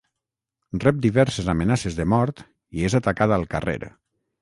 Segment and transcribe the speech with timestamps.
[0.83, 2.43] Rep diverses amenaces de mort
[2.79, 3.81] i és atacat al carrer.